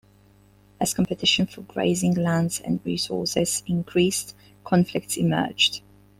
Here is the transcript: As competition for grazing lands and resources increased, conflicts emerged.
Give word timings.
As 0.79 0.95
competition 0.95 1.45
for 1.45 1.61
grazing 1.61 2.15
lands 2.15 2.59
and 2.59 2.79
resources 2.83 3.61
increased, 3.67 4.33
conflicts 4.63 5.15
emerged. 5.15 5.83